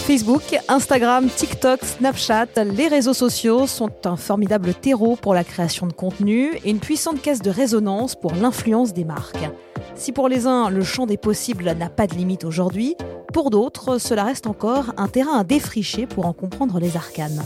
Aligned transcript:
Facebook, 0.00 0.42
Instagram, 0.68 1.28
TikTok, 1.28 1.84
Snapchat, 1.84 2.46
les 2.64 2.88
réseaux 2.88 3.14
sociaux 3.14 3.66
sont 3.66 3.90
un 4.04 4.16
formidable 4.16 4.74
terreau 4.74 5.16
pour 5.16 5.34
la 5.34 5.44
création 5.44 5.86
de 5.86 5.92
contenu 5.92 6.52
et 6.64 6.70
une 6.70 6.80
puissante 6.80 7.22
caisse 7.22 7.40
de 7.40 7.50
résonance 7.50 8.14
pour 8.14 8.34
l'influence 8.34 8.92
des 8.92 9.04
marques. 9.04 9.48
Si 9.94 10.12
pour 10.12 10.28
les 10.28 10.46
uns, 10.46 10.70
le 10.70 10.82
champ 10.82 11.06
des 11.06 11.16
possibles 11.16 11.72
n'a 11.72 11.88
pas 11.88 12.06
de 12.06 12.14
limite 12.14 12.44
aujourd'hui, 12.44 12.96
pour 13.32 13.50
d'autres, 13.50 13.98
cela 13.98 14.24
reste 14.24 14.46
encore 14.46 14.92
un 14.96 15.06
terrain 15.06 15.38
à 15.38 15.44
défricher 15.44 16.06
pour 16.06 16.26
en 16.26 16.32
comprendre 16.32 16.80
les 16.80 16.96
arcanes. 16.96 17.44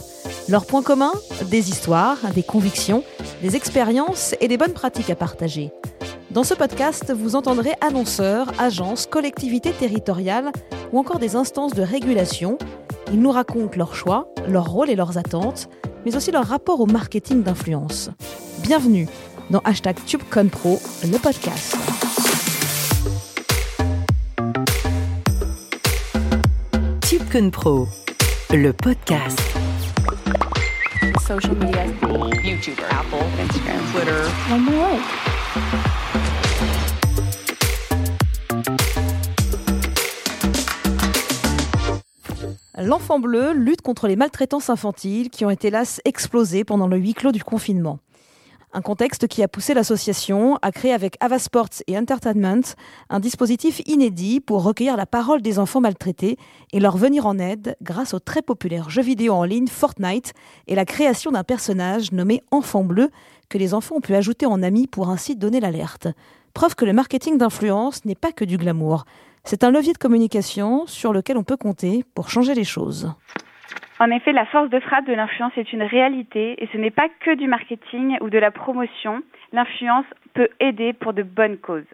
Leurs 0.49 0.65
points 0.65 0.83
communs 0.83 1.13
Des 1.49 1.69
histoires, 1.69 2.17
des 2.33 2.43
convictions, 2.43 3.03
des 3.41 3.55
expériences 3.55 4.33
et 4.41 4.47
des 4.47 4.57
bonnes 4.57 4.73
pratiques 4.73 5.09
à 5.09 5.15
partager. 5.15 5.71
Dans 6.35 6.43
ce 6.43 6.53
podcast, 6.53 7.13
vous 7.13 7.37
entendrez 7.37 7.75
annonceurs, 7.79 8.51
agences, 8.59 9.07
collectivités 9.07 9.71
territoriales 9.71 10.51
ou 10.91 10.99
encore 10.99 11.17
des 11.17 11.37
instances 11.37 11.73
de 11.73 11.81
régulation. 11.81 12.57
Ils 13.13 13.21
nous 13.21 13.31
racontent 13.31 13.77
leurs 13.77 13.95
choix, 13.95 14.27
leurs 14.45 14.69
rôles 14.69 14.89
et 14.89 14.97
leurs 14.97 15.17
attentes, 15.17 15.69
mais 16.05 16.17
aussi 16.17 16.31
leur 16.31 16.45
rapport 16.45 16.81
au 16.81 16.87
marketing 16.87 17.41
d'influence. 17.41 18.09
Bienvenue 18.61 19.07
dans 19.49 19.59
hashtag 19.59 19.95
TubeConPro, 20.05 20.81
le 21.05 21.17
podcast. 21.19 21.77
TubeConPro, 26.99 27.87
le 28.51 28.73
podcast. 28.73 29.39
Social 31.25 31.55
media, 31.55 31.85
YouTuber, 32.43 32.83
Apple, 32.89 33.23
Instagram, 33.39 33.79
Twitter. 33.93 34.25
L'Enfant 42.85 43.19
Bleu 43.19 43.51
lutte 43.53 43.81
contre 43.81 44.07
les 44.07 44.15
maltraitances 44.15 44.69
infantiles 44.69 45.31
qui 45.31 45.43
ont 45.43 45.49
été 45.49 45.69
hélas 45.69 46.01
explosées 46.05 46.63
pendant 46.63 46.85
le 46.85 46.97
huis 46.97 47.15
clos 47.15 47.31
du 47.31 47.43
confinement. 47.43 47.97
Un 48.73 48.81
contexte 48.81 49.27
qui 49.27 49.41
a 49.41 49.47
poussé 49.47 49.73
l'association 49.73 50.59
à 50.61 50.71
créer 50.71 50.93
avec 50.93 51.17
Ava 51.19 51.39
Sports 51.39 51.81
et 51.87 51.97
Entertainment 51.97 52.75
un 53.09 53.19
dispositif 53.19 53.81
inédit 53.87 54.39
pour 54.39 54.61
recueillir 54.61 54.97
la 54.97 55.07
parole 55.07 55.41
des 55.41 55.57
enfants 55.57 55.81
maltraités 55.81 56.37
et 56.73 56.79
leur 56.79 56.95
venir 56.95 57.25
en 57.25 57.39
aide 57.39 57.75
grâce 57.81 58.13
au 58.13 58.19
très 58.19 58.43
populaire 58.43 58.91
jeu 58.91 59.01
vidéo 59.01 59.33
en 59.33 59.45
ligne 59.45 59.67
Fortnite 59.67 60.33
et 60.67 60.75
la 60.75 60.85
création 60.85 61.31
d'un 61.31 61.43
personnage 61.43 62.11
nommé 62.11 62.43
Enfant 62.51 62.83
Bleu 62.83 63.09
que 63.49 63.57
les 63.57 63.73
enfants 63.73 63.95
ont 63.95 64.01
pu 64.01 64.13
ajouter 64.13 64.45
en 64.45 64.61
ami 64.61 64.85
pour 64.85 65.09
ainsi 65.09 65.35
donner 65.35 65.59
l'alerte. 65.59 66.07
Preuve 66.53 66.75
que 66.75 66.85
le 66.85 66.93
marketing 66.93 67.39
d'influence 67.39 68.05
n'est 68.05 68.13
pas 68.13 68.31
que 68.31 68.45
du 68.45 68.57
glamour. 68.57 69.05
C'est 69.47 69.63
un 69.63 69.69
levier 69.69 69.93
de 69.93 69.99
communication 69.99 70.87
sur 70.87 71.13
lequel 71.13 71.37
on 71.37 71.43
peut 71.43 71.55
compter 71.55 72.03
pour 72.15 72.29
changer 72.29 72.55
les 72.55 72.63
choses. 72.63 73.13
En 73.99 74.09
effet, 74.09 74.33
la 74.33 74.47
force 74.47 74.71
de 74.71 74.79
frappe 74.79 75.05
de 75.05 75.13
l'influence 75.13 75.53
est 75.55 75.71
une 75.71 75.83
réalité 75.83 76.55
et 76.63 76.67
ce 76.73 76.77
n'est 76.79 76.89
pas 76.89 77.07
que 77.19 77.35
du 77.35 77.47
marketing 77.47 78.17
ou 78.21 78.31
de 78.31 78.39
la 78.39 78.49
promotion. 78.49 79.21
L'influence 79.53 80.05
peut 80.33 80.49
aider 80.59 80.93
pour 80.93 81.13
de 81.13 81.21
bonnes 81.21 81.57
causes. 81.57 81.85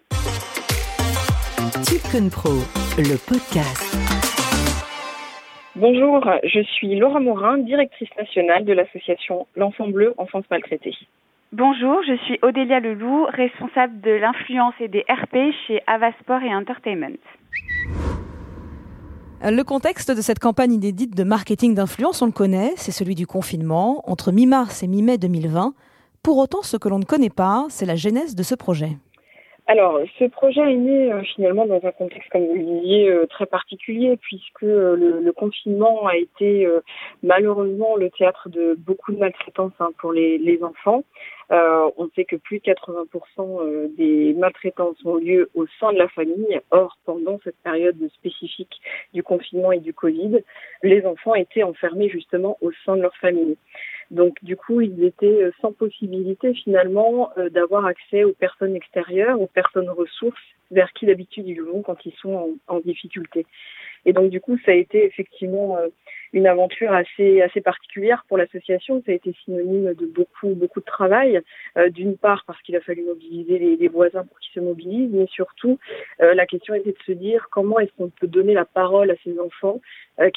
Pro, 2.31 2.51
le 2.97 3.17
podcast. 3.27 3.97
Bonjour, 5.75 6.25
je 6.45 6.61
suis 6.61 6.97
Laura 6.97 7.19
Morin, 7.19 7.57
directrice 7.57 8.09
nationale 8.17 8.63
de 8.63 8.71
l'association 8.71 9.45
L'Enfant 9.57 9.89
Bleu 9.89 10.13
Enfance 10.17 10.45
Maltraitée. 10.49 10.95
Bonjour, 11.51 12.01
je 12.07 12.15
suis 12.23 12.39
Odélia 12.43 12.79
Leloup, 12.79 13.25
responsable 13.25 13.99
de 13.99 14.11
l'influence 14.11 14.73
et 14.79 14.87
des 14.87 15.03
RP 15.09 15.53
chez 15.67 15.81
Avasport 15.85 16.41
et 16.43 16.55
Entertainment. 16.55 17.17
Le 19.43 19.63
contexte 19.63 20.11
de 20.11 20.21
cette 20.21 20.37
campagne 20.37 20.73
inédite 20.73 21.15
de 21.15 21.23
marketing 21.23 21.73
d'influence, 21.73 22.21
on 22.21 22.27
le 22.27 22.31
connaît, 22.31 22.73
c'est 22.77 22.91
celui 22.91 23.15
du 23.15 23.25
confinement 23.25 24.07
entre 24.09 24.31
mi-mars 24.31 24.83
et 24.83 24.87
mi-mai 24.87 25.17
2020. 25.17 25.73
Pour 26.21 26.37
autant, 26.37 26.61
ce 26.61 26.77
que 26.77 26.87
l'on 26.87 26.99
ne 26.99 27.05
connaît 27.05 27.31
pas, 27.31 27.65
c'est 27.69 27.87
la 27.87 27.95
genèse 27.95 28.35
de 28.35 28.43
ce 28.43 28.53
projet. 28.53 28.99
Alors, 29.67 29.99
ce 30.17 30.25
projet 30.25 30.61
est 30.61 30.75
né 30.75 31.13
euh, 31.13 31.21
finalement 31.21 31.65
dans 31.65 31.79
un 31.85 31.91
contexte, 31.91 32.29
comme 32.31 32.45
vous 32.45 32.55
le 32.55 32.79
disiez, 32.79 33.09
euh, 33.09 33.25
très 33.27 33.45
particulier, 33.45 34.17
puisque 34.17 34.63
euh, 34.63 34.95
le, 34.95 35.31
confinement 35.31 36.07
a 36.07 36.17
été 36.17 36.67
malheureusement 37.23 37.95
le 37.95 38.09
théâtre 38.09 38.49
de 38.49 38.75
beaucoup 38.77 39.11
de 39.13 39.17
maltraitance 39.17 39.71
hein, 39.79 39.91
pour 39.99 40.11
les, 40.11 40.37
les 40.37 40.61
enfants. 40.61 41.03
on 41.49 42.09
sait 42.15 42.25
que 42.25 42.35
plus 42.35 42.59
de 42.59 42.63
80% 42.63 43.95
des 43.95 44.33
maltraitances 44.33 44.97
ont 45.05 45.15
lieu 45.15 45.49
au 45.55 45.65
sein 45.79 45.93
de 45.93 45.97
la 45.97 46.09
famille. 46.09 46.59
Or, 46.69 46.97
pendant 47.05 47.39
cette 47.43 47.57
période 47.63 47.97
spécifique 48.13 48.81
du 49.13 49.23
confinement 49.23 49.71
et 49.71 49.79
du 49.79 49.93
Covid, 49.93 50.43
les 50.83 51.05
enfants 51.05 51.33
étaient 51.33 51.63
enfermés 51.63 52.09
justement 52.09 52.57
au 52.61 52.71
sein 52.85 52.97
de 52.97 53.01
leur 53.01 53.15
famille. 53.15 53.57
Donc 54.11 54.35
du 54.43 54.57
coup, 54.57 54.81
ils 54.81 55.03
étaient 55.05 55.41
euh, 55.41 55.51
sans 55.61 55.71
possibilité 55.71 56.53
finalement 56.53 57.31
euh, 57.37 57.49
d'avoir 57.49 57.85
accès 57.85 58.25
aux 58.25 58.33
personnes 58.33 58.75
extérieures, 58.75 59.39
aux 59.41 59.47
personnes 59.47 59.89
ressources 59.89 60.37
vers 60.69 60.91
qui 60.93 61.05
d'habitude 61.05 61.47
ils 61.47 61.61
vont 61.61 61.81
quand 61.81 62.05
ils 62.05 62.13
sont 62.21 62.57
en, 62.67 62.79
difficulté. 62.81 63.45
Et 64.05 64.13
donc 64.13 64.29
du 64.29 64.41
coup, 64.41 64.57
ça 64.65 64.71
a 64.71 64.75
été 64.75 65.05
effectivement 65.05 65.77
euh, 65.77 65.87
une 66.33 66.47
aventure 66.47 66.91
assez 66.91 67.41
assez 67.41 67.61
particulière 67.61 68.23
pour 68.27 68.37
l'association. 68.37 69.01
Ça 69.05 69.11
a 69.11 69.15
été 69.15 69.33
synonyme 69.43 69.93
de 69.93 70.05
beaucoup 70.05 70.49
beaucoup 70.49 70.79
de 70.79 70.85
travail. 70.85 71.41
D'une 71.89 72.17
part 72.17 72.43
parce 72.45 72.61
qu'il 72.61 72.75
a 72.75 72.81
fallu 72.81 73.03
mobiliser 73.03 73.59
les, 73.59 73.75
les 73.75 73.87
voisins 73.87 74.25
pour 74.25 74.39
qu'ils 74.39 74.53
se 74.53 74.59
mobilisent, 74.59 75.11
mais 75.11 75.27
surtout 75.27 75.77
la 76.19 76.45
question 76.45 76.73
était 76.73 76.91
de 76.91 77.03
se 77.05 77.11
dire 77.11 77.47
comment 77.51 77.79
est-ce 77.79 77.91
qu'on 77.97 78.09
peut 78.09 78.27
donner 78.27 78.53
la 78.53 78.65
parole 78.65 79.11
à 79.11 79.15
ces 79.23 79.39
enfants 79.39 79.81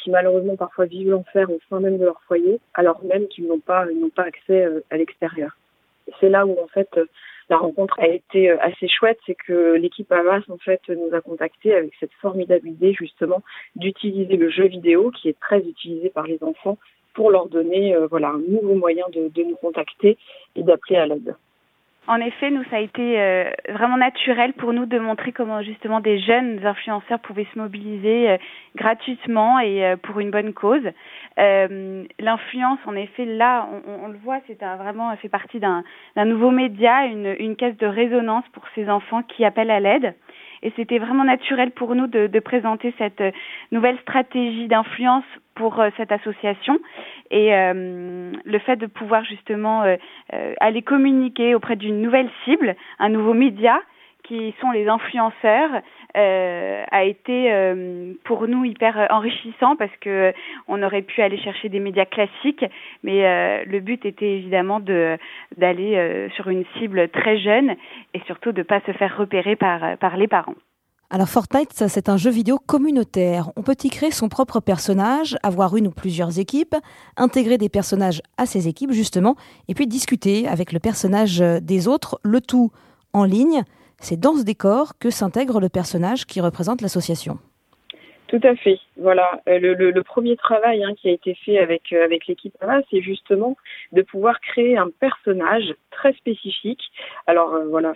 qui 0.03 0.11
malheureusement 0.11 0.57
parfois 0.57 0.87
vivent 0.87 1.11
l'enfer 1.11 1.51
au 1.51 1.59
sein 1.69 1.81
même 1.81 1.99
de 1.99 2.05
leur 2.05 2.21
foyer, 2.23 2.61
alors 2.75 3.03
même 3.05 3.27
qu'ils 3.29 3.47
n'ont 3.47 3.61
pas 3.61 3.87
n'ont 3.87 4.11
pas 4.11 4.25
accès 4.25 4.67
à 4.91 4.97
l'extérieur. 4.97 5.57
C'est 6.21 6.29
là 6.29 6.47
où 6.47 6.57
en 6.61 6.69
fait 6.69 6.89
la 7.49 7.59
rencontre 7.59 7.99
a 7.99 8.09
été 8.09 8.51
euh, 8.51 8.57
assez 8.61 8.89
chouette, 8.89 9.19
c'est 9.27 9.35
que 9.35 9.75
l'équipe 9.75 10.11
Avas 10.13 10.43
en 10.49 10.59
fait 10.59 10.81
nous 10.89 11.15
a 11.15 11.21
contactés 11.21 11.75
avec 11.75 11.93
cette 12.01 12.13
formidable 12.21 12.69
idée 12.69 12.95
justement 12.95 13.43
d'utiliser 13.77 14.37
le 14.37 14.51
jeu 14.51 14.67
vidéo 14.67 15.11
qui 15.11 15.29
est 15.29 15.39
très 15.39 15.61
utilisé 15.61 16.11
par 16.11 16.27
les 16.27 16.43
enfants 16.43 16.79
pour 17.13 17.31
leur 17.31 17.49
donner 17.49 17.95
euh, 17.95 18.07
voilà 18.07 18.29
un 18.29 18.43
nouveau 18.49 18.75
moyen 18.75 19.05
de 19.13 19.43
nous 19.43 19.57
contacter 19.57 20.17
et 20.57 20.63
d'appeler 20.63 20.97
à 20.97 21.07
l'aide. 21.07 21.37
En 22.07 22.17
effet, 22.17 22.51
nous, 22.51 22.63
ça 22.65 22.77
a 22.77 22.81
été 22.81 23.19
euh, 23.19 23.51
vraiment 23.71 23.97
naturel 23.97 24.53
pour 24.53 24.75
nous 24.75 24.85
de 24.85 24.99
montrer 24.99 25.33
comment 25.33 25.63
justement 25.63 26.01
des 26.01 26.19
jeunes 26.19 26.61
influenceurs 26.65 27.19
pouvaient 27.21 27.47
se 27.55 27.59
mobiliser 27.59 28.31
euh, 28.31 28.37
gratuitement 28.77 29.59
et 29.59 29.85
euh, 29.85 29.97
pour 29.97 30.21
une 30.21 30.31
bonne 30.31 30.53
cause. 30.53 30.83
L'influence, 31.39 32.79
en 32.87 32.95
effet, 32.95 33.25
là, 33.25 33.69
on, 33.87 34.09
le 34.09 34.19
voit, 34.19 34.41
c'est 34.47 34.63
vraiment 34.63 35.17
fait 35.17 35.31
partie 35.31 35.61
d'un 35.61 35.83
nouveau 36.25 36.51
média, 36.51 37.07
une, 37.07 37.35
une 37.39 37.57
caisse 37.57 37.77
de 37.79 37.87
résonance 37.87 38.45
pour 38.53 38.65
ces 38.75 38.89
enfants 38.91 39.23
qui 39.23 39.45
appellent 39.45 39.71
à 39.71 39.81
l'aide 39.81 40.15
et 40.65 40.73
c'était 40.77 40.99
vraiment 40.99 41.25
naturel 41.25 41.71
pour 41.71 41.95
nous 41.95 42.07
de, 42.07 42.41
présenter 42.41 42.93
cette 42.99 43.23
nouvelle 43.71 43.99
stratégie 44.01 44.67
d'influence 44.67 45.25
pour 45.55 45.79
euh, 45.79 45.91
cette 45.97 46.11
association. 46.11 46.79
Et 47.31 47.55
euh, 47.55 48.33
le 48.45 48.59
fait 48.59 48.77
de 48.77 48.87
pouvoir 48.87 49.25
justement 49.25 49.83
euh, 49.83 49.97
aller 50.61 50.83
communiquer 50.83 51.55
auprès 51.55 51.77
d'une 51.77 52.01
nouvelle 52.01 52.31
cible, 52.45 52.75
un 52.99 53.11
nouveau 53.11 53.35
média 53.35 53.79
qui 54.25 54.55
sont 54.61 54.71
les 54.71 54.89
influenceurs, 54.89 55.71
a 56.15 57.05
été 57.05 58.15
pour 58.25 58.47
nous 58.47 58.65
hyper 58.65 59.07
enrichissant 59.11 59.77
parce 59.77 59.95
que 60.01 60.33
on 60.69 60.83
aurait 60.83 61.03
pu 61.03 61.21
aller 61.23 61.39
chercher 61.39 61.69
des 61.69 61.81
médias 61.81 62.05
classiques, 62.05 62.65
mais 63.03 63.65
le 63.65 63.81
but 63.81 64.05
était 64.07 64.39
évidemment 64.39 64.81
de 64.81 65.19
d'aller 65.57 66.29
sur 66.37 66.49
une 66.49 66.65
cible 66.79 67.09
très 67.09 67.39
jeune 67.39 67.75
et 68.15 68.21
surtout 68.27 68.53
de 68.53 68.63
pas 68.63 68.81
se 68.87 68.93
faire 68.93 69.17
repérer 69.17 69.57
par 69.57 69.97
par 69.99 70.17
les 70.17 70.29
parents. 70.29 70.55
Alors 71.11 71.29
Fortnite, 71.29 71.73
c'est 71.73 72.09
un 72.09 72.17
jeu 72.17 72.31
vidéo 72.31 72.59
communautaire. 72.59 73.51
On 73.57 73.63
peut 73.63 73.77
y 73.85 73.91
créer 73.91 74.11
son 74.11 74.29
propre 74.29 74.61
personnage, 74.61 75.37
avoir 75.43 75.77
une 75.77 75.89
ou 75.89 75.91
plusieurs 75.91 76.39
équipes, 76.39 76.75
intégrer 77.17 77.59
des 77.59 77.69
personnages 77.69 78.23
à 78.37 78.47
ces 78.47 78.69
équipes 78.69 78.93
justement, 78.93 79.37
et 79.69 79.75
puis 79.75 79.87
discuter 79.87 80.49
avec 80.49 80.73
le 80.73 80.81
personnage 80.81 81.39
des 81.39 81.89
autres, 81.89 82.19
le 82.23 82.41
tout 82.41 82.71
en 83.13 83.25
ligne. 83.25 83.63
C'est 84.07 84.21
dans 84.21 84.37
ce 84.37 84.43
décor 84.43 84.99
que 84.99 85.09
s'intègre 85.09 85.61
le 85.61 85.71
personnage 85.71 86.27
qui 86.27 86.43
représente 86.43 86.83
l'association. 86.83 87.39
Tout 88.35 88.49
à 88.49 88.57
fait. 88.57 88.81
Voilà, 88.97 89.41
euh, 89.49 89.61
le, 89.61 90.03
premier 90.03 90.37
travail 90.37 90.83
hein, 90.83 90.93
qui 90.97 91.09
a 91.09 91.13
été 91.13 91.35
fait 91.35 91.59
avec 91.59 91.93
euh, 91.93 92.05
avec 92.05 92.27
l'équipe 92.27 92.53
AVA, 92.61 92.81
c'est 92.91 93.01
justement 93.01 93.57
de 93.93 94.03
pouvoir 94.03 94.41
créer 94.41 94.77
un 94.77 94.91
personnage 94.91 95.73
très 95.93 96.13
spécifique. 96.15 96.81
Alors 97.29 97.55
euh, 97.55 97.67
voilà, 97.67 97.93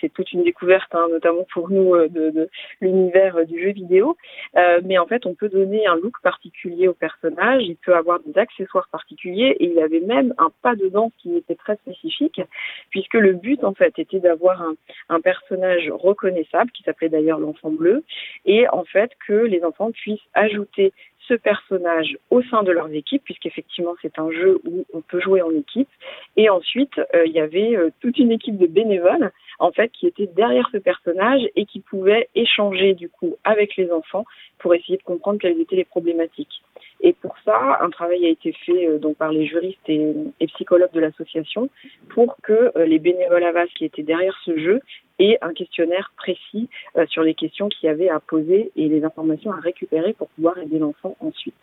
c'est 0.00 0.08
toute 0.14 0.32
une 0.32 0.44
découverte, 0.44 0.94
hein, 0.94 1.08
notamment 1.10 1.46
pour 1.52 1.68
nous 1.68 1.94
de, 2.08 2.30
de 2.30 2.48
l'univers 2.80 3.44
du 3.44 3.62
jeu 3.62 3.72
vidéo. 3.72 4.16
mais 4.54 4.96
en 4.96 5.06
fait, 5.06 5.26
on 5.26 5.34
peut 5.34 5.50
donner 5.50 5.86
un 5.86 5.96
look 5.96 6.14
particulier 6.22 6.88
au 6.88 6.94
personnage. 6.94 7.64
Il 7.66 7.76
peut 7.76 7.94
avoir 7.94 8.20
des 8.20 8.38
accessoires 8.38 8.88
particuliers 8.90 9.56
et 9.60 9.66
il 9.66 9.78
avait 9.78 10.00
même 10.00 10.32
un 10.38 10.50
pas 10.62 10.74
de 10.74 10.88
danse 10.88 11.12
qui 11.18 11.36
était 11.36 11.54
très 11.54 11.76
spécifique, 11.76 12.40
puisque 12.88 13.14
le 13.14 13.34
but 13.34 13.62
en 13.62 13.74
fait 13.74 13.98
était 13.98 14.20
d'avoir 14.20 14.62
un, 14.62 14.74
un 15.10 15.20
personnage 15.20 15.90
reconnaissable 15.90 16.70
qui 16.70 16.82
s'appelait 16.82 17.10
d'ailleurs 17.10 17.40
l'enfant 17.40 17.70
bleu, 17.70 18.04
et 18.46 18.66
en 18.68 18.84
fait 18.84 19.10
que 19.26 19.34
les 19.34 19.64
enfants 19.66 19.90
puissent 19.90 20.20
ajouter 20.34 20.92
ce 21.28 21.34
personnage 21.34 22.16
au 22.30 22.42
sein 22.42 22.62
de 22.62 22.70
leurs 22.70 22.92
équipes, 22.92 23.24
puisqu'effectivement 23.24 23.94
c'est 24.00 24.18
un 24.18 24.30
jeu 24.30 24.60
où 24.64 24.84
on 24.92 25.00
peut 25.00 25.20
jouer 25.20 25.42
en 25.42 25.50
équipe. 25.50 25.88
Et 26.36 26.48
ensuite, 26.48 26.98
euh, 26.98 27.26
il 27.26 27.32
y 27.32 27.40
avait 27.40 27.76
euh, 27.76 27.90
toute 28.00 28.18
une 28.18 28.32
équipe 28.32 28.56
de 28.56 28.66
bénévoles 28.66 29.32
en 29.58 29.72
fait 29.72 29.90
qui 29.90 30.06
était 30.06 30.26
derrière 30.26 30.68
ce 30.72 30.78
personnage 30.78 31.42
et 31.56 31.66
qui 31.66 31.80
pouvait 31.80 32.28
échanger 32.34 32.94
du 32.94 33.08
coup 33.08 33.36
avec 33.44 33.76
les 33.76 33.90
enfants 33.90 34.24
pour 34.58 34.74
essayer 34.74 34.98
de 34.98 35.02
comprendre 35.02 35.38
quelles 35.40 35.60
étaient 35.60 35.76
les 35.76 35.84
problématiques. 35.84 36.62
Et 37.00 37.12
pour 37.12 37.36
ça, 37.44 37.78
un 37.80 37.90
travail 37.90 38.26
a 38.26 38.30
été 38.30 38.52
fait 38.52 38.86
euh, 38.86 38.98
donc 38.98 39.16
par 39.16 39.30
les 39.30 39.46
juristes 39.46 39.88
et, 39.88 40.14
psychologues 40.48 40.92
de 40.92 41.00
l'association 41.00 41.68
pour 42.08 42.36
que 42.42 42.72
les 42.78 42.98
bénévoles 42.98 43.44
Avas 43.44 43.66
qui 43.66 43.84
étaient 43.84 44.02
derrière 44.02 44.36
ce 44.44 44.56
jeu 44.56 44.80
aient 45.18 45.38
un 45.42 45.52
questionnaire 45.52 46.12
précis 46.16 46.68
sur 47.08 47.22
les 47.22 47.34
questions 47.34 47.68
qu'il 47.68 47.86
y 47.86 47.90
avait 47.90 48.08
à 48.08 48.20
poser 48.20 48.70
et 48.76 48.88
les 48.88 49.04
informations 49.04 49.52
à 49.52 49.60
récupérer 49.60 50.12
pour 50.14 50.28
pouvoir 50.28 50.56
aider 50.58 50.78
l'enfant 50.78 51.16
ensuite. 51.20 51.54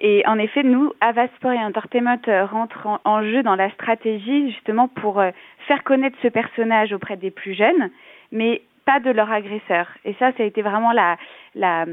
Et 0.00 0.22
en 0.26 0.38
effet, 0.38 0.62
nous, 0.62 0.92
Avasport 1.00 1.52
et 1.52 1.64
Entertainment 1.64 2.18
euh, 2.28 2.44
rentrent 2.44 3.00
en, 3.04 3.22
jeu 3.22 3.42
dans 3.42 3.54
la 3.54 3.70
stratégie 3.70 4.50
justement 4.50 4.88
pour 4.88 5.20
euh, 5.20 5.30
faire 5.66 5.84
connaître 5.84 6.16
ce 6.22 6.28
personnage 6.28 6.92
auprès 6.92 7.16
des 7.16 7.30
plus 7.30 7.54
jeunes, 7.54 7.90
mais 8.32 8.62
pas 8.84 9.00
de 9.00 9.10
leur 9.10 9.30
agresseur. 9.30 9.88
Et 10.04 10.14
ça, 10.14 10.32
ça 10.32 10.42
a 10.42 10.46
été 10.46 10.62
vraiment 10.62 10.92
la, 10.92 11.16
la, 11.54 11.84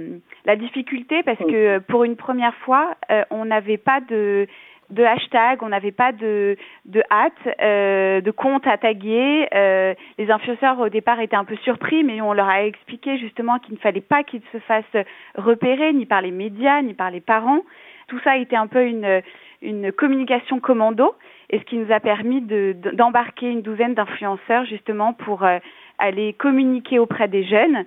la 0.45 0.55
difficulté 0.55 1.23
parce 1.23 1.39
que 1.39 1.79
pour 1.79 2.03
une 2.03 2.15
première 2.15 2.55
fois, 2.55 2.95
euh, 3.11 3.23
on 3.29 3.45
n'avait 3.45 3.77
pas 3.77 3.99
de 4.01 4.47
de 4.91 5.03
hashtag, 5.03 5.63
on 5.63 5.69
n'avait 5.69 5.91
pas 5.91 6.11
de, 6.11 6.57
de 6.85 7.01
hâte, 7.09 7.33
euh, 7.61 8.21
de 8.21 8.31
compte 8.31 8.67
à 8.67 8.77
taguer. 8.77 9.47
Euh, 9.53 9.93
les 10.17 10.29
influenceurs 10.29 10.79
au 10.79 10.89
départ 10.89 11.19
étaient 11.19 11.35
un 11.35 11.45
peu 11.45 11.55
surpris, 11.57 12.03
mais 12.03 12.21
on 12.21 12.33
leur 12.33 12.49
a 12.49 12.65
expliqué 12.65 13.17
justement 13.17 13.57
qu'il 13.59 13.73
ne 13.73 13.79
fallait 13.79 14.01
pas 14.01 14.23
qu'ils 14.23 14.41
se 14.51 14.59
fassent 14.59 15.05
repérer 15.35 15.93
ni 15.93 16.05
par 16.05 16.21
les 16.21 16.31
médias, 16.31 16.81
ni 16.81 16.93
par 16.93 17.09
les 17.09 17.21
parents. 17.21 17.61
Tout 18.07 18.19
ça 18.19 18.31
a 18.31 18.37
été 18.37 18.57
un 18.57 18.67
peu 18.67 18.85
une, 18.85 19.21
une 19.61 19.91
communication 19.91 20.59
commando, 20.59 21.15
et 21.49 21.59
ce 21.59 21.63
qui 21.63 21.77
nous 21.77 21.91
a 21.91 21.99
permis 21.99 22.41
d'embarquer 22.41 23.47
de, 23.47 23.51
une 23.51 23.61
douzaine 23.61 23.93
d'influenceurs 23.93 24.65
justement 24.65 25.13
pour 25.13 25.43
euh, 25.43 25.59
aller 26.01 26.33
communiquer 26.33 26.99
auprès 26.99 27.27
des 27.27 27.43
jeunes 27.43 27.85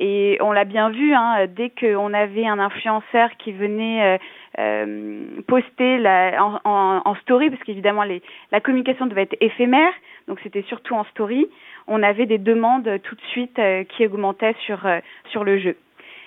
et 0.00 0.38
on 0.40 0.52
l'a 0.52 0.64
bien 0.64 0.90
vu, 0.90 1.14
hein, 1.14 1.46
dès 1.46 1.70
qu'on 1.70 2.12
avait 2.14 2.46
un 2.46 2.58
influenceur 2.58 3.30
qui 3.38 3.52
venait 3.52 4.02
euh, 4.02 4.18
euh, 4.58 5.24
poster 5.46 6.02
en, 6.64 7.14
story, 7.22 7.50
parce 7.50 7.62
qu'évidemment 7.62 8.04
la 8.50 8.60
communication 8.60 9.06
devait 9.06 9.22
être 9.22 9.36
éphémère, 9.40 9.92
donc 10.26 10.40
c'était 10.42 10.62
surtout 10.62 10.94
en 10.94 11.04
story, 11.04 11.46
on 11.86 12.02
avait 12.02 12.26
des 12.26 12.38
demandes 12.38 12.90
tout 13.04 13.14
de 13.14 13.20
suite 13.30 13.58
euh, 13.58 13.84
qui 13.84 14.04
augmentaient 14.06 14.56
sur, 14.66 14.84
le 15.44 15.58
jeu. 15.58 15.76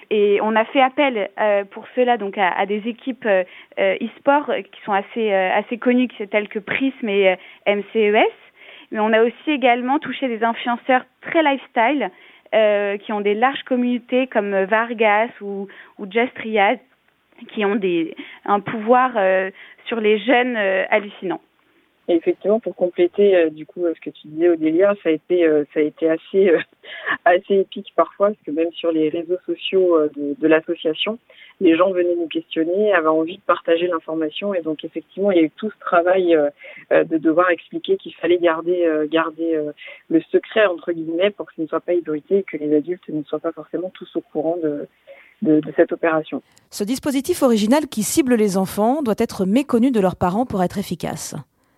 Et 0.09 0.39
on 0.41 0.55
a 0.55 0.63
fait 0.63 0.81
appel 0.81 1.29
pour 1.71 1.85
cela 1.93 2.15
donc 2.15 2.37
à, 2.37 2.65
des 2.65 2.87
équipes 2.87 3.27
e-sport 3.77 4.49
qui 4.71 4.81
sont 4.85 4.93
assez, 4.93 5.33
assez 5.33 5.77
connues, 5.77 6.07
telles 6.31 6.47
que 6.47 6.59
Prism 6.59 7.09
et 7.09 7.35
MCES. 7.67 8.31
Mais 8.91 8.99
on 8.99 9.11
a 9.13 9.21
aussi 9.21 9.51
également 9.51 9.99
touché 9.99 10.27
des 10.27 10.43
influenceurs 10.43 11.05
très 11.21 11.43
lifestyle 11.43 12.09
euh, 12.55 12.97
qui 12.97 13.11
ont 13.11 13.21
des 13.21 13.33
larges 13.33 13.63
communautés 13.63 14.27
comme 14.27 14.63
Vargas 14.63 15.29
ou, 15.41 15.67
ou 15.97 16.05
Just 16.09 16.33
Triad, 16.35 16.79
qui 17.49 17.65
ont 17.65 17.75
des, 17.75 18.15
un 18.45 18.59
pouvoir 18.59 19.11
euh, 19.15 19.51
sur 19.85 19.99
les 19.99 20.19
jeunes 20.19 20.55
euh, 20.55 20.85
hallucinant. 20.89 21.41
Et 22.09 22.15
effectivement, 22.15 22.61
pour 22.61 22.75
compléter 22.75 23.35
euh, 23.35 23.49
du 23.49 23.65
coup 23.65 23.81
ce 23.93 23.99
que 23.99 24.09
tu 24.09 24.27
disais 24.27 24.49
Odélia, 24.49 24.95
ça 25.03 25.09
a 25.09 25.11
été 25.11 25.45
euh, 25.45 25.65
ça 25.73 25.81
a 25.81 25.83
été 25.83 26.09
assez 26.09 26.49
euh, 26.49 26.59
assez 27.25 27.55
épique 27.55 27.91
parfois 27.97 28.29
parce 28.29 28.41
que 28.45 28.51
même 28.51 28.71
sur 28.71 28.93
les 28.93 29.09
réseaux 29.09 29.37
sociaux 29.45 29.99
de, 30.15 30.47
l'association, 30.47 31.19
les 31.59 31.75
gens 31.75 31.91
venaient 31.91 32.15
nous 32.15 32.27
questionner, 32.27 32.93
avaient 32.93 33.07
envie 33.07 33.37
de 33.37 33.41
partager 33.41 33.87
l'information 33.87 34.53
et 34.53 34.61
donc 34.61 34.85
effectivement 34.85 35.31
il 35.31 35.37
y 35.37 35.41
a 35.41 35.43
eu 35.43 35.51
tout 35.51 35.69
ce 35.69 35.79
travail 35.79 36.37
de 36.91 37.17
devoir 37.17 37.49
expliquer 37.49 37.97
qu'il 37.97 38.15
fallait 38.15 38.37
garder 38.37 38.87
garder 39.11 39.59
le 40.07 40.21
secret 40.31 40.65
entre 40.65 40.93
guillemets 40.93 41.31
pour 41.31 41.47
que 41.47 41.53
ce 41.57 41.61
ne 41.63 41.67
soit 41.67 41.81
pas 41.81 41.93
hybrité 41.93 42.37
et 42.37 42.43
que 42.43 42.55
les 42.55 42.73
adultes 42.73 43.09
ne 43.09 43.23
soient 43.23 43.39
pas 43.39 43.51
forcément 43.51 43.89
tous 43.93 44.09
au 44.15 44.21
courant 44.21 44.57
de, 44.63 44.87
cette 45.75 45.91
opération. 45.91 46.41
Ce 46.69 46.85
dispositif 46.85 47.43
original 47.43 47.87
qui 47.87 48.03
cible 48.03 48.35
les 48.35 48.57
enfants 48.57 49.01
doit 49.03 49.15
être 49.17 49.45
méconnu 49.45 49.91
de 49.91 49.99
leurs 49.99 50.15
parents 50.15 50.45
pour 50.45 50.63
être 50.63 50.77
efficace. 50.77 51.35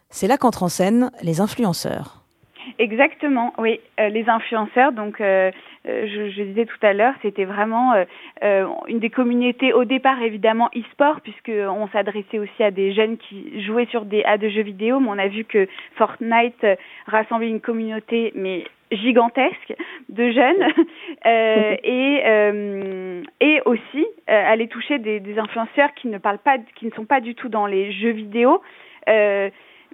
C'est 0.10 0.28
là 0.28 0.38
qu'entrent 0.38 0.64
en 0.64 0.70
scène 0.70 1.12
les 1.22 1.42
influenceurs. 1.42 2.24
Exactement, 2.78 3.54
oui. 3.58 3.80
Euh, 4.00 4.10
les 4.10 4.30
influenceurs, 4.30 4.92
donc 4.92 5.22
euh, 5.22 5.52
je, 5.86 6.30
je, 6.30 6.44
disais 6.44 6.66
tout 6.66 6.86
à 6.86 6.94
l'heure, 6.94 7.14
c'était 7.22 7.46
vraiment 7.46 7.94
euh, 8.44 8.66
une 8.88 9.00
des 9.00 9.10
communautés 9.10 9.74
au 9.74 9.86
départ 9.86 10.22
évidemment 10.22 10.70
e-sport 10.76 11.22
puisque 11.22 11.52
on 11.52 11.88
s'adressait 11.90 12.38
aussi 12.38 12.64
à 12.64 12.72
des 12.72 12.94
jeunes 12.94 13.18
qui 13.18 13.64
jouaient 13.64 13.88
sur 13.88 14.06
des 14.06 14.24
à 14.24 14.38
de 14.38 14.50
jeux 14.50 14.62
vidéo, 14.62 15.00
mais 15.00 15.10
on 15.10 15.18
a 15.18 15.28
vu 15.28 15.46
que 15.46 15.68
Fortnite 15.96 16.66
rassemblait 17.08 17.50
une 17.50 17.62
communauté 17.62 18.32
mais 18.36 18.66
gigantesque 18.92 19.76
de 20.10 20.32
jeunes 20.32 20.64
euh, 21.26 21.76
et 21.84 22.22
euh, 22.26 23.22
et 23.40 23.62
aussi 23.66 24.06
euh, 24.30 24.52
aller 24.52 24.68
toucher 24.68 25.00
des, 25.00 25.20
des 25.20 25.38
influenceurs 25.38 25.94
qui 25.96 26.08
ne 26.08 26.18
parlent 26.18 26.40
pas 26.40 26.58
qui 26.76 26.86
ne 26.86 26.92
sont 26.92 27.06
pas 27.06 27.22
du 27.22 27.36
tout 27.36 27.50
dans 27.50 27.66
les 27.66 27.92
jeux 27.92 28.12
vidéo 28.12 28.62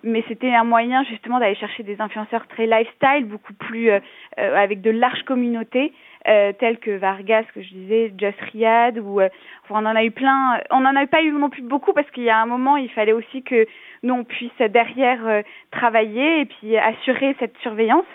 mais 0.04 0.24
c'était 0.28 0.54
un 0.54 0.64
moyen 0.64 1.04
justement 1.04 1.40
d'aller 1.40 1.56
chercher 1.56 1.84
des 1.84 2.00
influenceurs 2.00 2.48
très 2.48 2.66
lifestyle, 2.66 3.26
beaucoup 3.26 3.54
plus 3.54 3.90
euh, 3.90 4.00
euh, 4.40 4.56
avec 4.56 4.82
de 4.82 4.92
larges 4.92 5.24
communautés, 5.24 5.94
euh, 6.28 6.54
telles 6.54 6.80
que 6.80 6.92
Vargas, 6.92 7.44
que 7.54 7.62
je 7.62 7.70
disais, 7.70 8.14
Just 8.18 8.40
Riyad, 8.52 9.00
ou 9.00 9.20
euh, 9.22 9.30
on 9.70 9.86
en 9.86 9.96
a 9.96 10.04
eu 10.04 10.12
plein. 10.12 10.60
On 10.72 10.82
n'en 10.82 10.96
a 10.96 11.06
pas 11.08 11.22
eu 11.22 11.32
non 11.32 11.50
plus 11.50 11.62
beaucoup 11.62 11.94
parce 11.94 12.10
qu'il 12.12 12.24
y 12.24 12.30
a 12.30 12.40
un 12.40 12.46
moment, 12.46 12.78
il 12.78 12.90
fallait 12.90 13.14
aussi 13.14 13.44
que 13.44 13.66
nous 14.04 14.14
on 14.14 14.24
puisse 14.24 14.58
derrière 14.70 15.26
euh, 15.28 15.42
travailler 15.72 16.42
et 16.42 16.46
puis 16.46 16.78
assurer 16.78 17.36
cette 17.40 17.58
surveillance. 17.60 18.06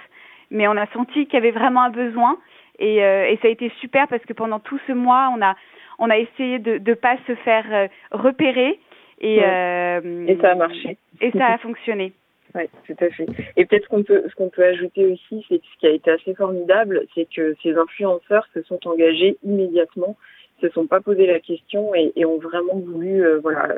Mais 0.50 0.67
on 0.69 0.77
a 0.77 0.87
senti 0.88 1.27
qu'il 1.27 1.35
y 1.35 1.37
avait 1.37 1.53
vraiment 1.53 1.82
un 1.82 1.91
besoin 1.91 2.37
et, 2.79 3.05
euh, 3.05 3.29
et 3.29 3.38
ça 3.43 3.49
a 3.49 3.50
été 3.50 3.71
super 3.81 4.09
parce 4.09 4.25
que 4.25 4.32
pendant 4.32 4.59
tout 4.59 4.81
ce 4.87 4.93
mois, 4.93 5.32
on 5.37 5.41
a 5.43 5.55
on 6.03 6.09
a 6.09 6.17
essayé 6.17 6.59
de 6.59 6.79
ne 6.79 6.94
pas 6.94 7.17
se 7.27 7.35
faire 7.35 7.88
repérer 8.11 8.81
et, 9.20 9.38
ouais. 9.38 9.44
euh, 9.44 10.26
et 10.26 10.37
ça 10.40 10.52
a 10.52 10.55
marché. 10.55 10.96
Et 11.20 11.31
ça 11.32 11.46
a 11.46 11.58
fonctionné. 11.58 12.12
Oui, 12.55 12.62
tout 12.87 13.05
à 13.05 13.11
fait. 13.11 13.26
Et 13.56 13.64
peut-être 13.64 13.87
qu'on 13.88 14.02
peut, 14.02 14.25
ce 14.28 14.34
qu'on 14.34 14.49
peut 14.49 14.64
ajouter 14.64 15.06
aussi, 15.06 15.44
c'est 15.49 15.58
que 15.58 15.64
ce 15.72 15.78
qui 15.78 15.87
a 15.87 15.90
été 15.90 16.11
assez 16.11 16.34
formidable, 16.34 17.06
c'est 17.14 17.28
que 17.32 17.55
ces 17.62 17.76
influenceurs 17.76 18.46
se 18.55 18.62
sont 18.62 18.81
engagés 18.88 19.38
immédiatement, 19.44 20.17
se 20.61 20.69
sont 20.70 20.87
pas 20.87 21.00
posé 21.00 21.26
la 21.26 21.38
question 21.38 21.94
et, 21.94 22.12
et 22.17 22.25
ont 22.25 22.38
vraiment 22.38 22.79
voulu, 22.79 23.24
euh, 23.24 23.39
voilà, 23.41 23.69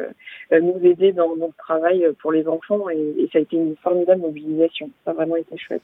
euh, 0.52 0.60
nous 0.60 0.78
aider 0.82 1.12
dans 1.12 1.36
notre 1.36 1.56
travail 1.56 2.06
pour 2.20 2.32
les 2.32 2.48
enfants 2.48 2.88
et, 2.88 3.14
et, 3.18 3.28
ça 3.30 3.38
a 3.38 3.42
été 3.42 3.56
une 3.56 3.76
formidable 3.76 4.22
mobilisation. 4.22 4.90
Ça 5.04 5.10
a 5.10 5.14
vraiment 5.14 5.36
été 5.36 5.56
chouette. 5.58 5.82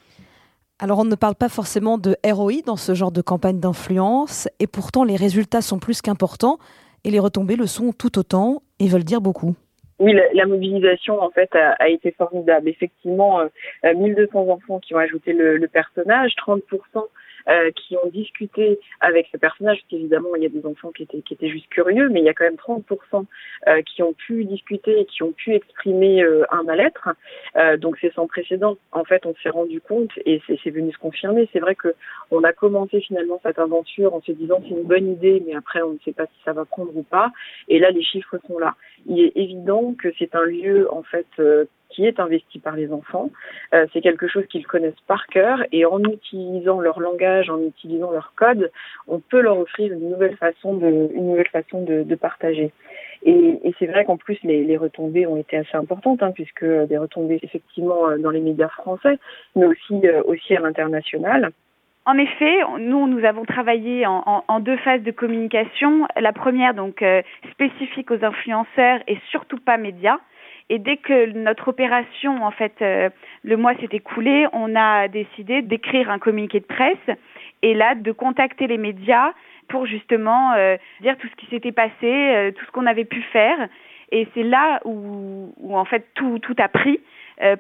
Alors 0.80 1.00
on 1.00 1.04
ne 1.04 1.16
parle 1.16 1.34
pas 1.34 1.48
forcément 1.48 1.98
de 1.98 2.16
ROI 2.24 2.62
dans 2.64 2.76
ce 2.76 2.94
genre 2.94 3.10
de 3.10 3.20
campagne 3.20 3.58
d'influence 3.58 4.48
et 4.60 4.68
pourtant 4.68 5.04
les 5.04 5.16
résultats 5.16 5.60
sont 5.60 5.78
plus 5.78 6.00
qu'importants 6.00 6.58
et 7.08 7.10
les 7.10 7.18
retombées 7.18 7.56
le 7.56 7.66
sont 7.66 7.92
tout 7.92 8.18
autant 8.18 8.62
et 8.78 8.86
veulent 8.86 9.02
dire 9.02 9.22
beaucoup. 9.22 9.56
Oui, 9.98 10.14
la, 10.34 10.46
mobilisation 10.46 11.20
en 11.20 11.30
fait 11.30 11.50
a, 11.56 11.88
été 11.88 12.12
formidable. 12.12 12.68
Effectivement, 12.68 13.40
euh, 13.40 13.94
1200 13.94 14.48
enfants 14.48 14.78
qui 14.78 14.94
ont 14.94 14.98
ajouté 14.98 15.32
le, 15.32 15.56
le 15.56 15.68
personnage, 15.68 16.34
30 16.36 16.62
euh, 17.48 17.70
qui 17.72 17.96
ont 17.96 18.08
discuté 18.08 18.78
avec 19.00 19.28
ce 19.32 19.36
personnage, 19.36 19.78
parce 19.78 19.88
qu'évidemment, 19.88 20.34
il 20.36 20.42
y 20.42 20.46
a 20.46 20.50
des 20.50 20.64
enfants 20.66 20.90
qui 20.92 21.04
étaient, 21.04 21.22
qui 21.22 21.34
étaient 21.34 21.48
juste 21.48 21.68
curieux, 21.68 22.08
mais 22.08 22.20
il 22.20 22.24
y 22.24 22.28
a 22.28 22.34
quand 22.34 22.44
même 22.44 22.56
30% 22.56 23.24
euh, 23.66 23.82
qui 23.82 24.02
ont 24.02 24.12
pu 24.12 24.44
discuter 24.44 25.00
et 25.00 25.04
qui 25.06 25.22
ont 25.22 25.32
pu 25.32 25.54
exprimer 25.54 26.22
euh, 26.22 26.44
un 26.50 26.62
mal-être. 26.62 27.08
Euh, 27.56 27.76
donc, 27.76 27.96
c'est 28.00 28.12
sans 28.14 28.26
précédent. 28.26 28.76
En 28.92 29.04
fait, 29.04 29.26
on 29.26 29.34
s'est 29.42 29.50
rendu 29.50 29.80
compte 29.80 30.10
et 30.26 30.40
c'est 30.46 30.70
venu 30.70 30.92
se 30.92 30.98
confirmer. 30.98 31.48
C'est 31.52 31.60
vrai 31.60 31.74
que 31.74 31.94
on 32.30 32.44
a 32.44 32.52
commencé 32.52 33.00
finalement 33.00 33.40
cette 33.42 33.58
aventure 33.58 34.14
en 34.14 34.20
se 34.20 34.32
disant 34.32 34.60
c'est 34.62 34.74
une 34.74 34.84
bonne 34.84 35.10
idée, 35.10 35.42
mais 35.46 35.54
après, 35.54 35.82
on 35.82 35.92
ne 35.92 35.98
sait 36.04 36.12
pas 36.12 36.26
si 36.26 36.42
ça 36.44 36.52
va 36.52 36.64
prendre 36.64 36.94
ou 36.96 37.02
pas. 37.02 37.30
Et 37.68 37.78
là, 37.78 37.90
les 37.90 38.02
chiffres 38.02 38.38
sont 38.46 38.58
là. 38.58 38.74
Il 39.06 39.20
est 39.20 39.32
évident 39.36 39.94
que 39.98 40.08
c'est 40.18 40.34
un 40.34 40.44
lieu, 40.44 40.92
en 40.92 41.02
fait, 41.02 41.26
euh, 41.38 41.64
qui 41.98 42.06
est 42.06 42.20
investi 42.20 42.60
par 42.60 42.76
les 42.76 42.92
enfants. 42.92 43.28
Euh, 43.74 43.86
c'est 43.92 44.00
quelque 44.00 44.28
chose 44.28 44.46
qu'ils 44.46 44.68
connaissent 44.68 45.04
par 45.08 45.26
cœur 45.26 45.64
et 45.72 45.84
en 45.84 46.00
utilisant 46.04 46.78
leur 46.78 47.00
langage, 47.00 47.50
en 47.50 47.60
utilisant 47.60 48.12
leur 48.12 48.34
code, 48.36 48.70
on 49.08 49.18
peut 49.18 49.40
leur 49.40 49.58
offrir 49.58 49.92
une 49.92 50.08
nouvelle 50.08 50.36
façon 50.36 50.74
de, 50.74 50.86
une 51.12 51.30
nouvelle 51.30 51.48
façon 51.48 51.82
de, 51.82 52.14
partager. 52.14 52.70
Et, 53.24 53.74
c'est 53.80 53.86
vrai 53.86 54.04
qu'en 54.04 54.16
plus 54.16 54.38
les, 54.44 54.76
retombées 54.76 55.26
ont 55.26 55.36
été 55.36 55.56
assez 55.56 55.76
importantes, 55.76 56.22
hein, 56.22 56.30
puisque 56.30 56.64
des 56.64 56.98
retombées 56.98 57.40
effectivement 57.42 58.16
dans 58.18 58.30
les 58.30 58.40
médias 58.40 58.68
français, 58.68 59.18
mais 59.56 59.66
aussi 59.66 59.94
euh, 60.04 60.22
aussi 60.24 60.54
à 60.54 60.60
l'international. 60.60 61.50
En 62.06 62.16
effet, 62.16 62.60
nous, 62.78 63.06
nous 63.06 63.22
avons 63.26 63.44
travaillé 63.44 64.06
en, 64.06 64.60
deux 64.60 64.78
phases 64.78 65.02
de 65.02 65.10
communication. 65.10 66.08
La 66.18 66.32
première, 66.32 66.72
donc, 66.72 67.02
euh, 67.02 67.20
spécifique 67.50 68.10
aux 68.10 68.24
influenceurs 68.24 69.00
et 69.08 69.18
surtout 69.30 69.58
pas 69.58 69.76
médias. 69.76 70.18
Et 70.70 70.78
dès 70.78 70.98
que 70.98 71.32
notre 71.32 71.68
opération, 71.68 72.44
en 72.44 72.50
fait, 72.50 72.74
euh, 72.82 73.08
le 73.42 73.56
mois 73.56 73.74
s'est 73.76 73.88
écoulé, 73.90 74.46
on 74.52 74.76
a 74.76 75.08
décidé 75.08 75.62
d'écrire 75.62 76.10
un 76.10 76.18
communiqué 76.18 76.60
de 76.60 76.66
presse 76.66 77.16
et 77.62 77.74
là, 77.74 77.94
de 77.94 78.12
contacter 78.12 78.66
les 78.66 78.78
médias 78.78 79.32
pour 79.68 79.86
justement 79.86 80.54
dire 81.02 81.18
tout 81.18 81.26
ce 81.28 81.36
qui 81.36 81.46
s'était 81.46 81.72
passé, 81.72 82.52
tout 82.56 82.64
ce 82.64 82.70
qu'on 82.70 82.86
avait 82.86 83.04
pu 83.04 83.20
faire. 83.20 83.68
Et 84.10 84.26
c'est 84.32 84.42
là 84.42 84.80
où, 84.86 85.52
où, 85.58 85.76
en 85.76 85.84
fait 85.84 86.06
tout, 86.14 86.38
tout 86.38 86.54
a 86.58 86.68
pris. 86.68 87.00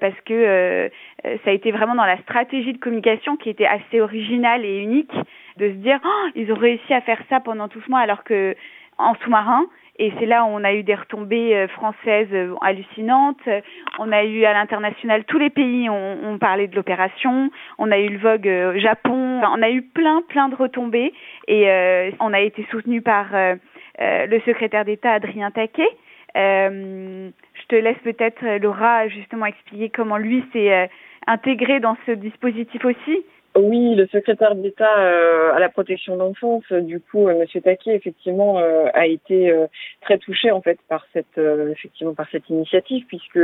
parce 0.00 0.18
que 0.24 0.90
ça 1.22 1.50
a 1.50 1.52
été 1.52 1.70
vraiment 1.70 1.96
dans 1.96 2.06
la 2.06 2.16
stratégie 2.18 2.72
de 2.72 2.78
communication 2.78 3.36
qui 3.36 3.50
était 3.50 3.66
assez 3.66 4.00
originale 4.00 4.64
et 4.64 4.78
unique 4.78 5.12
de 5.58 5.68
se 5.68 5.74
dire 5.74 6.00
oh, 6.02 6.28
ils 6.34 6.50
ont 6.50 6.56
réussi 6.56 6.94
à 6.94 7.02
faire 7.02 7.20
ça 7.28 7.40
pendant 7.40 7.68
tout 7.68 7.82
ce 7.82 7.90
mois 7.90 8.00
alors 8.00 8.24
que 8.24 8.56
en 8.96 9.14
sous-marin 9.16 9.66
et 9.98 10.12
c'est 10.18 10.26
là 10.26 10.44
où 10.44 10.48
on 10.48 10.62
a 10.62 10.72
eu 10.72 10.84
des 10.84 10.94
retombées 10.94 11.56
euh, 11.56 11.68
françaises 11.68 12.28
euh, 12.32 12.54
hallucinantes. 12.60 13.48
On 13.98 14.12
a 14.12 14.22
eu 14.24 14.44
à 14.44 14.52
l'international, 14.52 15.24
tous 15.24 15.38
les 15.38 15.50
pays 15.50 15.90
ont, 15.90 16.38
parlé 16.38 16.68
de 16.68 16.76
l'opération. 16.76 17.50
On 17.78 17.90
a 17.90 17.98
eu 17.98 18.08
le 18.08 18.18
Vogue 18.18 18.48
euh, 18.48 18.78
Japon. 18.78 19.40
on 19.42 19.62
a 19.62 19.70
eu 19.70 19.82
plein, 19.82 20.22
plein 20.28 20.48
de 20.48 20.54
retombées. 20.54 21.12
Et 21.48 21.66
on 22.20 22.32
a 22.32 22.40
été 22.40 22.66
soutenu 22.70 23.00
par 23.02 23.26
le 23.98 24.40
secrétaire 24.40 24.84
d'État 24.84 25.12
Adrien 25.12 25.50
Taquet. 25.50 25.88
je 26.34 27.66
te 27.68 27.74
laisse 27.74 27.98
peut-être, 28.04 28.44
Laura, 28.58 29.08
justement 29.08 29.46
expliquer 29.46 29.88
comment 29.88 30.18
lui 30.18 30.44
s'est 30.52 30.90
intégré 31.26 31.80
dans 31.80 31.96
ce 32.06 32.12
dispositif 32.12 32.84
aussi. 32.84 33.24
Oui, 33.60 33.96
le 33.96 34.06
secrétaire 34.06 34.54
d'État 34.54 35.00
euh, 35.00 35.52
à 35.52 35.58
la 35.58 35.68
protection 35.68 36.16
d'enfance, 36.16 36.62
euh, 36.70 36.80
du 36.80 37.00
coup, 37.00 37.26
euh, 37.26 37.40
Monsieur 37.40 37.60
Taquet, 37.60 37.92
effectivement, 37.96 38.58
a 38.94 39.06
été 39.06 39.52
très 40.00 40.18
touché 40.18 40.52
en 40.52 40.60
fait 40.60 40.78
par 40.88 41.04
cette, 41.12 41.38
effectivement, 41.38 42.14
par 42.14 42.28
cette 42.30 42.48
initiative, 42.48 43.04
puisque 43.06 43.40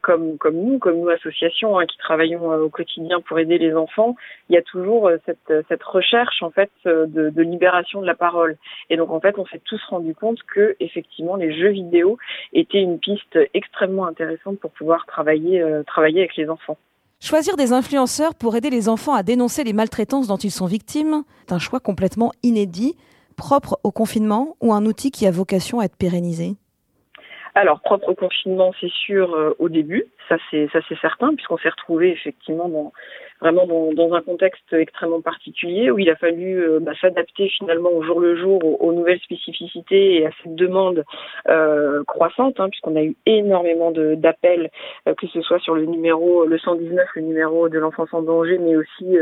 comme 0.00 0.38
comme 0.38 0.56
nous, 0.56 0.78
comme 0.78 1.00
nous 1.00 1.08
associations 1.08 1.78
hein, 1.78 1.86
qui 1.86 1.98
travaillons 1.98 2.52
au 2.52 2.68
quotidien 2.68 3.20
pour 3.20 3.38
aider 3.38 3.58
les 3.58 3.74
enfants, 3.74 4.16
il 4.48 4.54
y 4.54 4.58
a 4.58 4.62
toujours 4.62 5.10
cette 5.26 5.52
cette 5.68 5.82
recherche 5.82 6.42
en 6.42 6.50
fait 6.50 6.70
de, 6.84 7.06
de 7.30 7.42
libération 7.42 8.00
de 8.00 8.06
la 8.06 8.14
parole. 8.14 8.56
Et 8.90 8.96
donc 8.96 9.10
en 9.10 9.20
fait, 9.20 9.38
on 9.38 9.46
s'est 9.46 9.62
tous 9.64 9.82
rendu 9.88 10.14
compte 10.14 10.42
que 10.54 10.76
effectivement 10.80 11.36
les 11.36 11.52
jeux 11.52 11.70
vidéo 11.70 12.18
étaient 12.52 12.82
une 12.82 12.98
piste 12.98 13.38
extrêmement 13.54 14.06
intéressante 14.06 14.60
pour 14.60 14.70
pouvoir 14.70 15.06
travailler 15.06 15.64
travailler 15.86 16.20
avec 16.20 16.36
les 16.36 16.48
enfants. 16.48 16.78
Choisir 17.24 17.56
des 17.56 17.72
influenceurs 17.72 18.34
pour 18.34 18.56
aider 18.56 18.68
les 18.68 18.88
enfants 18.88 19.14
à 19.14 19.22
dénoncer 19.22 19.62
les 19.62 19.72
maltraitances 19.72 20.26
dont 20.26 20.38
ils 20.38 20.50
sont 20.50 20.66
victimes 20.66 21.22
est 21.46 21.52
un 21.52 21.60
choix 21.60 21.78
complètement 21.78 22.32
inédit, 22.42 22.96
propre 23.36 23.78
au 23.84 23.92
confinement 23.92 24.56
ou 24.60 24.74
un 24.74 24.84
outil 24.86 25.12
qui 25.12 25.24
a 25.28 25.30
vocation 25.30 25.78
à 25.78 25.84
être 25.84 25.96
pérennisé? 25.96 26.56
Alors 27.54 27.80
propre 27.80 28.08
au 28.08 28.16
confinement, 28.16 28.72
c'est 28.80 28.90
sûr 28.90 29.32
euh, 29.34 29.54
au 29.60 29.68
début, 29.68 30.06
ça 30.32 30.42
c'est 30.50 30.68
ça 30.72 30.80
c'est 30.88 30.98
certain, 31.00 31.34
puisqu'on 31.34 31.58
s'est 31.58 31.68
retrouvé 31.68 32.10
effectivement 32.10 32.68
dans 32.68 32.92
vraiment 33.42 33.66
dans, 33.66 34.14
un 34.14 34.22
contexte 34.22 34.72
extrêmement 34.72 35.20
particulier 35.20 35.90
où 35.90 35.98
il 35.98 36.08
a 36.10 36.16
fallu 36.16 36.62
euh, 36.62 36.78
bah, 36.80 36.92
s'adapter 37.00 37.48
finalement 37.48 37.90
au 37.90 38.02
jour 38.02 38.20
le 38.20 38.36
jour 38.36 38.60
aux, 38.80 38.92
nouvelles 38.92 39.18
spécificités 39.20 40.20
et 40.20 40.26
à 40.26 40.30
cette 40.42 40.54
demande 40.54 41.04
euh, 41.48 42.04
croissante, 42.04 42.60
hein, 42.60 42.68
puisqu'on 42.68 42.94
a 42.94 43.02
eu 43.02 43.16
énormément 43.26 43.90
d'appels, 43.90 44.70
euh, 45.08 45.14
que 45.14 45.26
ce 45.26 45.40
soit 45.40 45.58
sur 45.58 45.74
le 45.74 45.86
numéro 45.86 46.44
le 46.44 46.56
119, 46.56 47.08
le 47.16 47.22
numéro 47.22 47.68
de 47.68 47.78
l'enfance 47.78 48.10
en 48.12 48.22
danger, 48.22 48.58
mais 48.58 48.76
aussi 48.76 49.16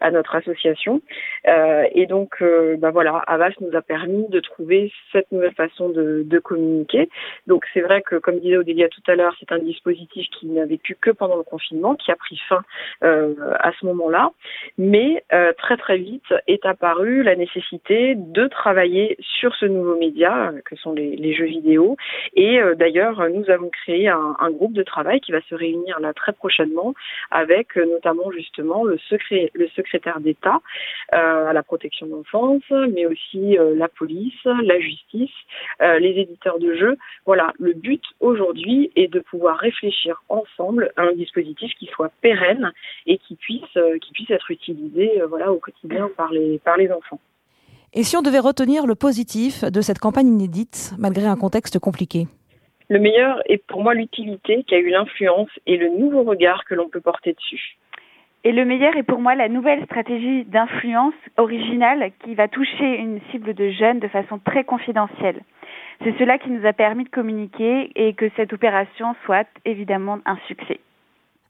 à 0.00 0.10
notre 0.10 0.34
association. 0.34 1.02
et 1.44 2.06
donc, 2.06 2.42
bah, 2.78 2.90
voilà, 2.90 3.18
Avas 3.26 3.50
nous 3.60 3.76
a 3.76 3.82
permis 3.82 4.28
de 4.28 4.40
trouver 4.40 4.92
cette 5.12 5.30
nouvelle 5.32 5.54
façon 5.54 5.90
de, 5.90 6.22
de 6.24 6.38
communiquer. 6.38 7.08
Donc 7.46 7.64
c'est 7.74 7.82
vrai 7.82 8.00
que, 8.02 8.16
comme 8.16 8.38
disait 8.38 8.56
Odélia 8.56 8.88
tout 8.88 9.02
à 9.06 9.16
l'heure, 9.16 9.34
c'est 9.38 9.52
un 9.52 9.58
dispositif 9.58 10.26
qui 10.38 10.46
n'a 10.56 10.66
vécu 10.66 10.96
que 11.00 11.10
pendant 11.10 11.36
le 11.36 11.42
confinement, 11.42 11.94
qui 11.94 12.10
a 12.10 12.16
pris 12.16 12.40
fin 12.48 12.62
à 13.02 13.72
ce 13.78 13.86
moment-là, 13.86 14.30
mais 14.78 15.22
euh, 15.32 15.52
très 15.58 15.76
très 15.76 15.98
vite 15.98 16.32
est 16.46 16.64
apparue 16.66 17.22
la 17.22 17.36
nécessité 17.36 18.14
de 18.16 18.46
travailler 18.46 19.16
sur 19.20 19.54
ce 19.56 19.66
nouveau 19.66 19.96
média 19.96 20.48
euh, 20.48 20.60
que 20.64 20.76
sont 20.76 20.92
les, 20.92 21.34
jeux 21.34 21.46
vidéo. 21.46 21.96
Et 22.34 22.60
euh, 22.60 22.74
d'ailleurs, 22.74 23.28
nous 23.28 23.50
avons 23.50 23.68
créé 23.68 24.08
un, 24.08 24.50
groupe 24.50 24.72
de 24.72 24.82
travail 24.82 25.20
qui 25.20 25.32
va 25.32 25.40
se 25.42 25.54
réunir 25.54 25.98
là 26.00 26.14
très 26.14 26.32
prochainement 26.32 26.94
avec 27.30 27.76
notamment 27.76 28.30
justement 28.30 28.84
le, 28.84 28.96
secret, 28.96 29.50
le 29.54 29.68
secrétaire 29.68 30.20
d'État 30.20 30.60
à 31.12 31.52
la 31.52 31.62
protection 31.62 32.06
de 32.06 32.12
l'enfance, 32.12 32.62
mais 32.70 33.06
aussi 33.06 33.58
la 33.58 33.88
police, 33.88 34.44
la 34.44 34.78
justice, 34.78 35.34
les 35.80 36.14
éditeurs 36.20 36.58
de 36.58 36.74
jeux. 36.74 36.96
Voilà, 37.26 37.52
le 37.58 37.72
but 37.74 38.02
aujourd'hui 38.20 38.92
est 38.96 39.08
de 39.08 39.20
pouvoir 39.20 39.58
réfléchir 39.58 40.22
ensemble 40.46 40.92
à 40.96 41.02
un 41.02 41.12
dispositif 41.12 41.72
qui 41.78 41.86
soit 41.86 42.10
pérenne 42.20 42.72
et 43.06 43.18
qui 43.18 43.36
puisse 43.36 43.76
euh, 43.76 43.98
qui 43.98 44.12
puisse 44.12 44.30
être 44.30 44.50
utilisé 44.50 45.20
euh, 45.20 45.26
voilà, 45.26 45.52
au 45.52 45.58
quotidien 45.58 46.10
par 46.16 46.32
les, 46.32 46.58
par 46.58 46.76
les 46.76 46.90
enfants. 46.90 47.20
Et 47.94 48.02
si 48.02 48.16
on 48.16 48.22
devait 48.22 48.40
retenir 48.40 48.86
le 48.86 48.94
positif 48.94 49.64
de 49.64 49.80
cette 49.80 49.98
campagne 49.98 50.28
inédite, 50.28 50.92
malgré 50.98 51.26
un 51.26 51.36
contexte 51.36 51.78
compliqué? 51.78 52.26
Le 52.88 53.00
meilleur 53.00 53.40
est 53.46 53.64
pour 53.66 53.82
moi 53.82 53.94
l'utilité 53.94 54.62
qui 54.64 54.74
a 54.74 54.78
eu 54.78 54.90
l'influence 54.90 55.48
et 55.66 55.76
le 55.76 55.88
nouveau 55.88 56.22
regard 56.22 56.64
que 56.64 56.74
l'on 56.74 56.88
peut 56.88 57.00
porter 57.00 57.32
dessus. 57.32 57.78
Et 58.46 58.52
le 58.52 58.64
meilleur 58.64 58.96
est 58.96 59.02
pour 59.02 59.18
moi 59.18 59.34
la 59.34 59.48
nouvelle 59.48 59.84
stratégie 59.86 60.44
d'influence 60.44 61.14
originale 61.36 62.12
qui 62.22 62.36
va 62.36 62.46
toucher 62.46 62.96
une 62.96 63.18
cible 63.32 63.54
de 63.54 63.70
jeunes 63.70 63.98
de 63.98 64.06
façon 64.06 64.38
très 64.38 64.62
confidentielle. 64.62 65.42
C'est 66.04 66.16
cela 66.16 66.38
qui 66.38 66.50
nous 66.50 66.64
a 66.64 66.72
permis 66.72 67.02
de 67.02 67.08
communiquer 67.08 67.90
et 67.96 68.14
que 68.14 68.30
cette 68.36 68.52
opération 68.52 69.16
soit 69.24 69.48
évidemment 69.64 70.20
un 70.26 70.36
succès. 70.46 70.78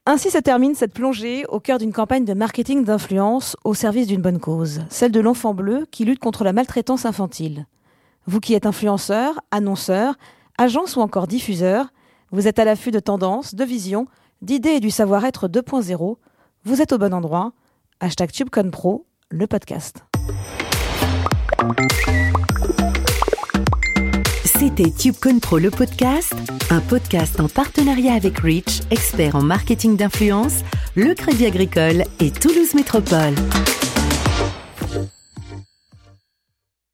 Ainsi 0.07 0.31
se 0.31 0.39
termine 0.39 0.75
cette 0.75 0.95
plongée 0.95 1.45
au 1.51 1.61
cœur 1.61 1.77
d'une 1.77 1.93
campagne 1.93 2.25
de 2.25 2.33
marketing 2.33 2.83
d'influence 2.83 3.59
au 3.63 3.75
service 3.75 4.07
d'une 4.07 4.23
bonne 4.23 4.41
cause, 4.41 4.87
celle 4.89 5.13
de 5.13 5.21
l'enfant 5.21 5.53
bleu 5.53 5.85
qui 5.91 6.07
lutte 6.07 6.21
contre 6.21 6.45
la 6.45 6.55
maltraitance 6.55 7.05
infantile. 7.05 7.67
Vous 8.25 8.41
qui 8.41 8.55
êtes 8.55 8.65
influenceur, 8.65 9.39
annonceur, 9.51 10.15
agence 10.57 10.97
ou 10.97 11.03
encore 11.03 11.27
diffuseur, 11.27 11.89
vous 12.31 12.49
êtes 12.49 12.59
à 12.59 12.65
l'affût 12.65 12.91
de 12.91 13.01
tendances, 13.01 13.55
de 13.55 13.65
visions, 13.65 14.07
d'idées 14.41 14.77
et 14.77 14.81
du 14.81 14.89
savoir-être 14.89 15.47
2.0, 15.47 16.17
vous 16.67 16.83
êtes 16.83 16.93
au 16.93 16.99
bon 16.99 17.15
endroit. 17.15 17.53
Hashtag 18.01 18.33
TubeConPro, 18.33 19.07
le 19.31 19.47
podcast. 19.47 20.05
C'était 24.45 24.91
TubeCon 24.91 25.39
Pro 25.39 25.59
le 25.59 25.71
podcast, 25.71 26.35
un 26.71 26.81
podcast 26.81 27.39
en 27.39 27.49
partenariat 27.49 28.15
avec 28.15 28.41
Rich, 28.41 28.81
expert 28.91 29.37
en 29.37 29.43
marketing 29.43 29.97
d'influence, 29.97 30.63
le 30.97 31.15
Crédit 31.15 31.47
Agricole 31.47 32.03
et 32.19 32.33
Toulouse 32.33 32.75
Métropole. 32.75 33.35